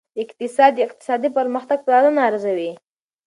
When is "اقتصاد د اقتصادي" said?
0.23-1.29